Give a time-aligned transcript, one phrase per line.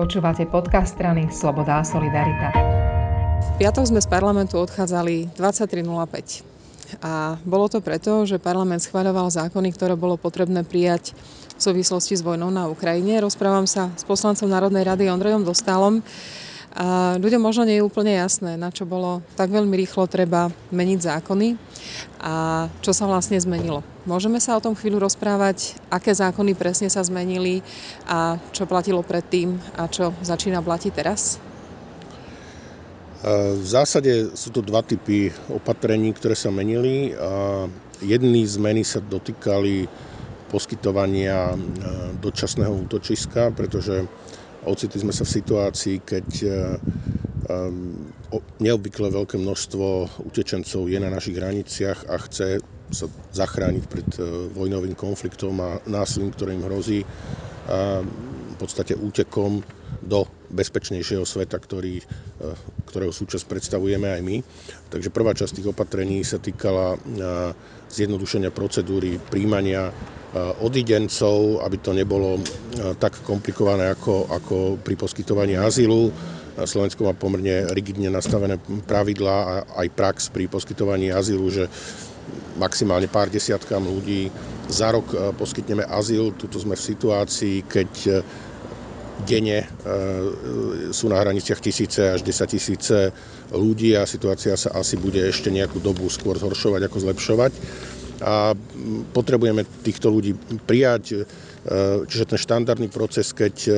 [0.00, 2.56] Počúvate podcast strany Sloboda a Solidarita.
[3.36, 7.04] V piatok sme z parlamentu odchádzali 23.05.
[7.04, 11.12] A bolo to preto, že parlament schváľoval zákony, ktoré bolo potrebné prijať
[11.52, 13.20] v súvislosti s vojnou na Ukrajine.
[13.20, 16.00] Rozprávam sa s poslancom Národnej rady Ondrejom Dostálom.
[16.70, 20.98] A ľuďom možno nie je úplne jasné, na čo bolo tak veľmi rýchlo treba meniť
[21.02, 21.58] zákony
[22.22, 23.82] a čo sa vlastne zmenilo.
[24.06, 27.66] Môžeme sa o tom chvíľu rozprávať, aké zákony presne sa zmenili
[28.06, 31.42] a čo platilo predtým a čo začína platiť teraz?
[33.60, 37.12] V zásade sú to dva typy opatrení, ktoré sa menili.
[38.00, 39.90] Jedny zmeny sa dotýkali
[40.48, 41.52] poskytovania
[42.16, 44.06] dočasného útočiska, pretože
[44.68, 46.28] Ocitli sme sa v situácii, keď
[47.48, 48.12] um,
[48.60, 49.86] neobvykle veľké množstvo
[50.28, 52.60] utečencov je na našich hraniciach a chce
[52.90, 57.00] sa zachrániť pred uh, vojnovým konfliktom a násilím, ktoré im hrozí.
[57.70, 59.64] A v podstate útekom
[60.00, 62.00] do bezpečnejšieho sveta, ktorý,
[62.88, 64.36] ktorého súčasť predstavujeme aj my.
[64.88, 66.96] Takže prvá časť tých opatrení sa týkala
[67.92, 69.92] zjednodušenia procedúry príjmania
[70.62, 72.38] odidencov, aby to nebolo
[73.02, 76.14] tak komplikované ako, ako pri poskytovaní azylu.
[76.54, 78.54] Slovensko má pomerne rigidne nastavené
[78.86, 81.66] pravidlá a aj prax pri poskytovaní azylu, že
[82.62, 84.30] maximálne pár desiatkám ľudí
[84.70, 86.30] za rok poskytneme azyl.
[86.38, 87.90] Tuto sme v situácii, keď
[89.26, 89.66] denne
[90.94, 93.10] sú na hraniciach tisíce až 10 tisíce
[93.50, 97.52] ľudí a situácia sa asi bude ešte nejakú dobu skôr zhoršovať ako zlepšovať.
[98.20, 98.52] A
[99.16, 100.36] potrebujeme týchto ľudí
[100.68, 101.16] prijať, e,
[102.04, 103.70] čiže ten štandardný proces, keď e,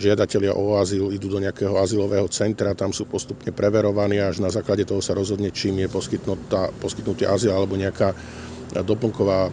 [0.00, 4.48] žiadatelia o azyl idú do nejakého azylového centra, tam sú postupne preverovaní a až na
[4.48, 5.88] základe toho sa rozhodne, čím je
[6.80, 8.16] poskytnutý azyl alebo nejaká
[8.70, 9.52] doplnková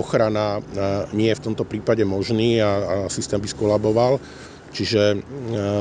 [0.00, 0.64] ochrana
[1.12, 4.16] nie je v tomto prípade možný a, a systém by skolaboval.
[4.78, 5.26] Čiže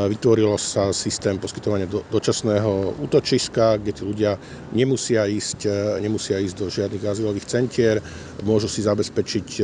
[0.10, 4.42] vytvorilo sa systém poskytovania do, dočasného útočiska, kde tí ľudia
[4.74, 5.70] nemusia ísť,
[6.02, 8.02] nemusia ísť do žiadnych azylových centier,
[8.42, 9.62] môžu si zabezpečiť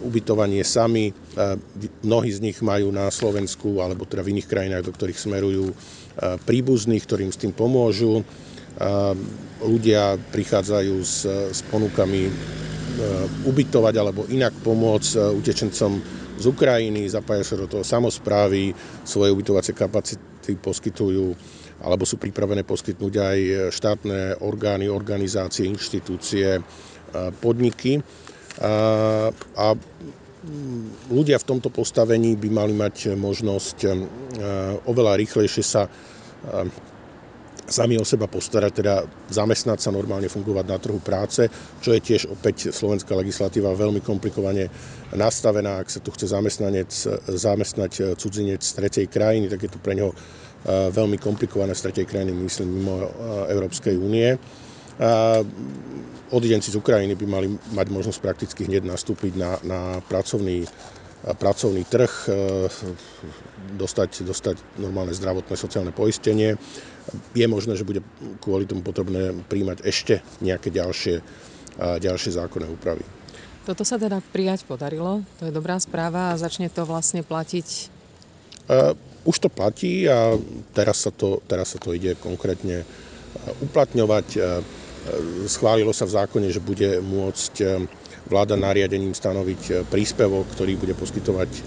[0.00, 1.12] ubytovanie sami.
[2.00, 5.68] Mnohí z nich majú na Slovensku alebo teda v iných krajinách, do ktorých smerujú
[6.48, 8.24] príbuzných, ktorým s tým pomôžu.
[9.60, 12.32] Ľudia prichádzajú s, s ponukami
[13.46, 15.92] ubytovať alebo inak pomôcť eh, utečencom
[16.38, 18.70] z Ukrajiny, zapája sa do toho samozprávy,
[19.02, 21.34] svoje ubytovacie kapacity poskytujú
[21.78, 23.38] alebo sú pripravené poskytnúť aj
[23.70, 26.62] štátne orgány, organizácie, inštitúcie, eh,
[27.38, 28.02] podniky.
[28.58, 29.66] A
[31.14, 33.86] ľudia v tomto postavení by mali mať možnosť
[34.82, 35.86] oveľa rýchlejšie sa
[37.68, 38.94] sami o seba postarať, teda
[39.28, 41.46] zamestnať sa, normálne fungovať na trhu práce,
[41.84, 44.72] čo je tiež opäť slovenská legislatíva veľmi komplikovane
[45.12, 45.84] nastavená.
[45.84, 46.90] Ak sa tu chce zamestnanec,
[47.28, 50.16] zamestnať cudzinec z tretej krajiny, tak je to pre neho e,
[50.90, 53.08] veľmi komplikované z tretej krajiny, myslím, mimo e,
[53.52, 54.34] Európskej únie.
[56.28, 59.80] Odidenci z Ukrajiny by mali mať možnosť prakticky hneď nastúpiť na, na
[60.10, 60.66] pracovný
[61.24, 62.32] pracovný trh, e,
[63.74, 66.54] dostať, dostať normálne zdravotné sociálne poistenie.
[67.34, 68.04] Je možné, že bude
[68.38, 71.24] kvôli tomu potrebné príjmať ešte nejaké ďalšie,
[71.78, 73.00] ďalšie zákonné úpravy.
[73.64, 77.68] Toto sa teda prijať podarilo, to je dobrá správa a začne to vlastne platiť?
[78.68, 78.92] Uh,
[79.24, 80.36] už to platí a
[80.76, 82.84] teraz sa to, teraz sa to ide konkrétne
[83.60, 84.40] uplatňovať.
[85.48, 87.54] Schválilo sa v zákone, že bude môcť
[88.28, 91.60] vláda nariadením stanoviť e, príspevok, ktorý bude poskytovať e,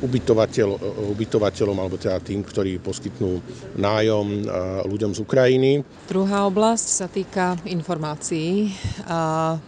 [0.00, 0.78] ubytovateľ, e,
[1.12, 3.42] ubytovateľom alebo teda tým, ktorí poskytnú
[3.76, 4.46] nájom
[4.86, 5.70] ľuďom z Ukrajiny.
[6.06, 8.70] Druhá oblasť sa týka informácií.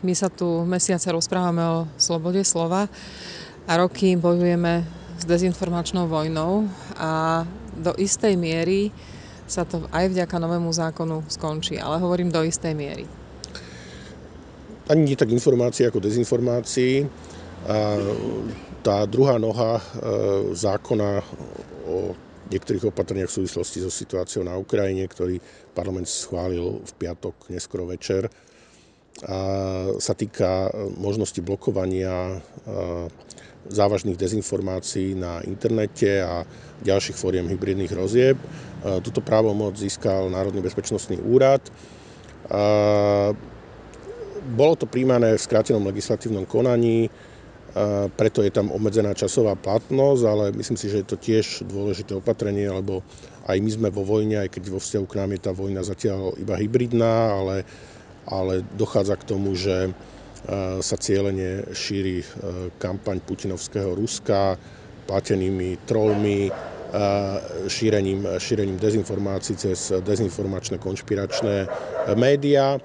[0.01, 2.87] My sa tu mesiace rozprávame o slobode slova
[3.67, 4.87] a roky bojujeme
[5.19, 7.43] s dezinformačnou vojnou a
[7.75, 8.95] do istej miery
[9.45, 13.24] sa to aj vďaka novému zákonu skončí, ale hovorím do istej miery
[14.89, 17.09] ani nie tak informácií ako dezinformácií.
[17.65, 17.97] A
[18.85, 19.83] tá druhá noha e,
[20.53, 21.25] zákona
[21.89, 22.13] o
[22.53, 25.41] niektorých opatreniach v súvislosti so situáciou na Ukrajine, ktorý
[25.73, 28.29] parlament schválil v piatok neskoro večer,
[29.25, 29.39] a
[30.03, 30.69] sa týka
[30.99, 32.39] možnosti blokovania e,
[33.71, 36.43] závažných dezinformácií na internete a
[36.83, 38.37] ďalších fóriem hybridných rozieb.
[38.37, 38.47] E,
[39.01, 41.63] Tuto právomoc získal Národný bezpečnostný úrad.
[44.45, 47.09] Bolo to príjmané v skrátenom legislatívnom konaní,
[48.15, 52.69] preto je tam obmedzená časová platnosť, ale myslím si, že je to tiež dôležité opatrenie,
[52.69, 53.01] lebo
[53.49, 56.37] aj my sme vo vojne, aj keď vo vzťahu k nám je tá vojna zatiaľ
[56.37, 57.57] iba hybridná, ale,
[58.29, 59.91] ale dochádza k tomu, že
[60.85, 62.21] sa cieľene šíri
[62.77, 64.61] kampaň putinovského Ruska
[65.09, 66.53] platenými trolmi
[67.67, 71.67] šírením, šírením dezinformácií cez dezinformačné konšpiračné
[72.15, 72.77] médiá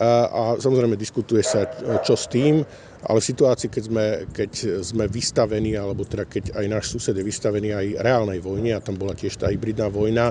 [0.00, 1.68] a samozrejme diskutuje sa,
[2.00, 2.64] čo s tým,
[3.02, 4.50] ale v situácii, keď sme, keď
[4.80, 8.94] sme vystavení, alebo teda keď aj náš sused je vystavený aj reálnej vojne, a tam
[8.94, 10.30] bola tiež tá hybridná vojna,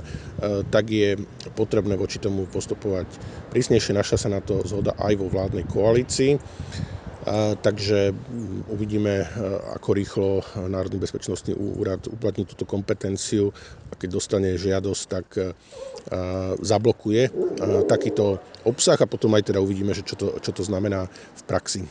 [0.72, 1.20] tak je
[1.54, 3.12] potrebné voči tomu postupovať
[3.52, 3.92] prísnejšie.
[3.92, 6.40] Našla sa na to zhoda aj vo vládnej koalícii.
[7.62, 8.18] Takže
[8.66, 9.30] uvidíme,
[9.78, 10.30] ako rýchlo
[10.66, 13.54] Národný bezpečnostný úrad uplatní túto kompetenciu
[13.90, 15.26] a keď dostane žiadosť, tak
[16.66, 17.30] zablokuje
[17.86, 21.82] takýto obsah a potom aj teda uvidíme, že čo to, čo to znamená v praxi.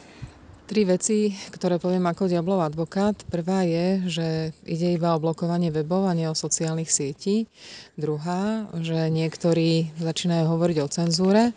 [0.70, 3.18] Tri veci, ktoré poviem ako diablov advokát.
[3.26, 4.26] Prvá je, že
[4.62, 7.50] ide iba o blokovanie webov a nie o sociálnych sietí.
[7.98, 11.50] Druhá, že niektorí začínajú hovoriť o cenzúre.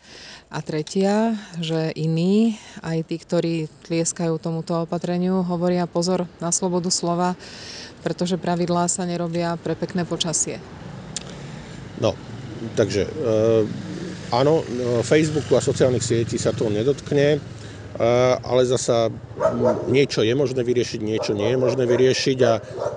[0.49, 3.53] A tretia, že iní, aj tí, ktorí
[3.85, 7.37] tlieskajú tomuto opatreniu, hovoria pozor na slobodu slova,
[8.01, 10.57] pretože pravidlá sa nerobia pre pekné počasie.
[12.01, 12.17] No,
[12.73, 13.09] takže e,
[14.33, 14.65] áno,
[15.05, 17.37] Facebooku a sociálnych sietí sa to nedotkne
[18.41, 19.13] ale zasa
[19.85, 22.53] niečo je možné vyriešiť, niečo nie je možné vyriešiť a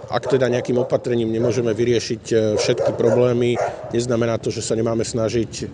[0.08, 3.60] ak teda nejakým opatrením nemôžeme vyriešiť e, všetky problémy,
[3.92, 5.66] neznamená to, že sa nemáme snažiť e,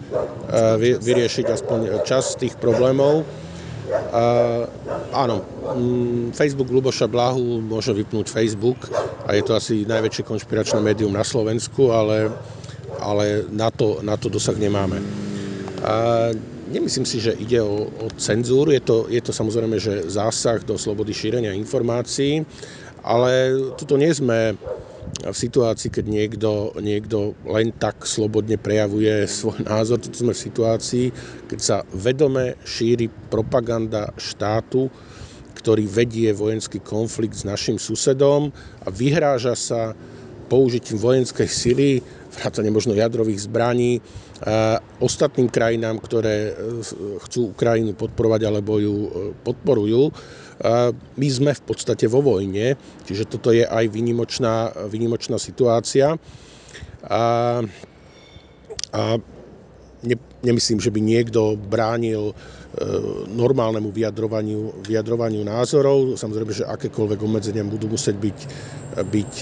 [0.98, 3.22] vyriešiť aspoň čas tých problémov.
[5.12, 5.36] áno,
[5.76, 8.90] mm, Facebook Luboša Blahu môže vypnúť Facebook
[9.28, 12.32] a je to asi najväčšie konšpiračné médium na Slovensku, ale,
[12.98, 14.98] ale na, to, na to dosah nemáme.
[15.82, 16.30] A
[16.70, 20.78] Nemyslím si, že ide o, o cenzúru, je to, je to samozrejme, že zásah do
[20.78, 22.46] slobody šírenia informácií,
[23.02, 24.54] ale tuto nie sme
[25.22, 29.98] v situácii, keď niekto, niekto len tak slobodne prejavuje svoj názor.
[29.98, 31.06] Tuto sme v situácii,
[31.50, 34.88] keď sa vedome šíri propaganda štátu,
[35.58, 38.50] ktorý vedie vojenský konflikt s našim susedom
[38.82, 39.94] a vyhráža sa
[40.52, 42.04] použitím vojenskej sily,
[42.36, 44.04] vrátane možno jadrových zbraní,
[45.00, 46.52] ostatným krajinám, ktoré e,
[47.24, 50.10] chcú Ukrajinu podporovať alebo ju e, podporujú.
[51.18, 56.14] My sme v podstate vo vojne, čiže toto je aj vynimočná, vynimočná situácia.
[57.02, 57.22] A,
[58.94, 59.02] a
[60.02, 62.34] ne, nemyslím, že by niekto bránil e,
[63.32, 66.18] normálnemu vyjadrovaniu, vyjadrovaniu názorov.
[66.18, 68.38] Samozrejme, že akékoľvek obmedzenia budú musieť byť,
[69.02, 69.32] byť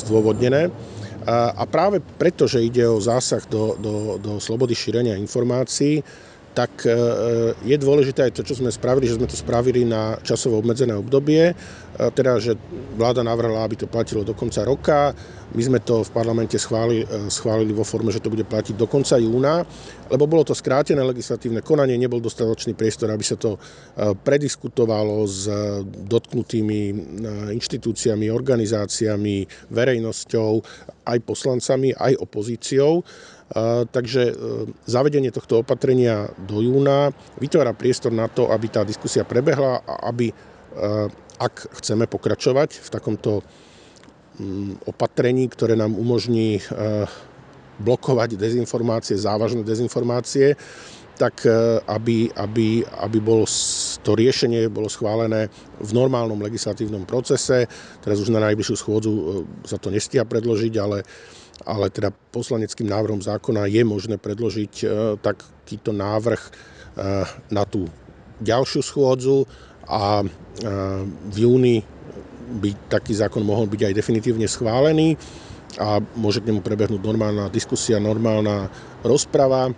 [0.00, 0.70] zdôvodnené.
[1.30, 6.00] A práve preto, že ide o zásah do, do, do slobody šírenia informácií,
[6.54, 6.94] tak e,
[7.62, 11.54] je dôležité aj to, čo sme spravili, že sme to spravili na časovo obmedzené obdobie,
[12.00, 12.56] teda, že
[12.96, 15.12] vláda navrhla, aby to platilo do konca roka.
[15.50, 18.86] My sme to v parlamente schválili, e, schválili vo forme, že to bude platiť do
[18.86, 19.66] konca júna,
[20.06, 25.50] lebo bolo to skrátené legislatívne konanie, nebol dostatočný priestor, aby sa to e, prediskutovalo s
[26.06, 26.94] dotknutými e,
[27.58, 30.50] inštitúciami, organizáciami, verejnosťou,
[31.06, 33.04] aj poslancami, aj opozíciou.
[33.90, 34.30] Takže
[34.86, 37.10] zavedenie tohto opatrenia do júna
[37.42, 40.30] vytvára priestor na to, aby tá diskusia prebehla a aby
[41.40, 43.42] ak chceme pokračovať v takomto
[44.38, 46.62] mm, opatrení, ktoré nám umožní
[47.80, 50.54] blokovať dezinformácie, závažné dezinformácie,
[51.20, 51.52] tak eh,
[51.84, 53.44] aby, aby, aby bolo
[54.00, 57.68] to riešenie bolo schválené v normálnom legislatívnom procese.
[58.00, 59.24] Teraz už na najbližšiu schôdzu eh,
[59.68, 61.04] sa to nestia predložiť, ale,
[61.68, 64.88] ale teda poslaneckým návrhom zákona je možné predložiť
[65.20, 66.40] takýto návrh
[67.52, 67.86] na tú
[68.42, 69.46] ďalšiu schôdzu
[69.86, 70.24] a
[71.30, 71.86] v júni
[72.58, 75.14] by taký zákon mohol byť aj definitívne schválený
[75.78, 78.66] a môže k nemu prebehnúť normálna diskusia, normálna
[79.06, 79.70] rozprava.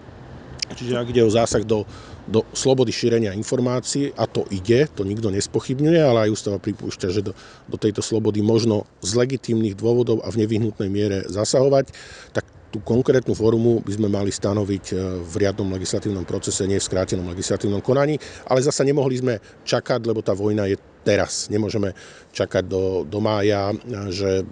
[0.75, 1.85] Čiže ak ide o zásah do,
[2.27, 7.23] do slobody šírenia informácií, a to ide, to nikto nespochybňuje, ale aj ústava pripúšťa, že
[7.23, 7.33] do,
[7.69, 11.93] do tejto slobody možno z legitímnych dôvodov a v nevyhnutnej miere zasahovať,
[12.33, 16.89] tak tú konkrétnu formu by sme mali stanoviť e, v riadnom legislatívnom procese, nie v
[16.89, 18.17] skrátenom legislatívnom konaní,
[18.49, 19.35] ale zasa nemohli sme
[19.69, 21.53] čakať, lebo tá vojna je teraz.
[21.53, 21.93] Nemôžeme
[22.33, 23.77] čakať do, do mája,
[24.09, 24.49] že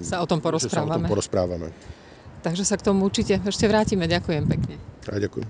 [0.00, 0.88] sa o tom porozprávame.
[0.88, 1.68] Sa o tom porozprávame.
[2.40, 4.08] Takže sa k tomu určite ešte vrátime.
[4.08, 4.80] Ďakujem pekne.
[5.12, 5.44] A ďakujem.